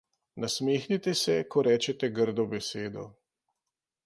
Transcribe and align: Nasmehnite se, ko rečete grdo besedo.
Nasmehnite 0.43 1.13
se, 1.19 1.35
ko 1.55 1.65
rečete 1.69 2.11
grdo 2.17 2.47
besedo. 2.55 3.09